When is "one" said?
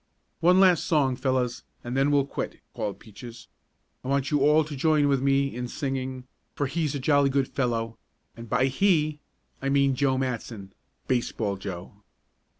0.39-0.59